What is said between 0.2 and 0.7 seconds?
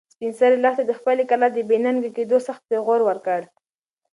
سرې